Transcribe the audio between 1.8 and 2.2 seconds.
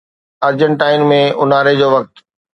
جو وقت